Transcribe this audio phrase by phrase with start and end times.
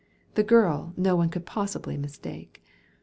[0.33, 2.63] The girl no one could possibly mistake.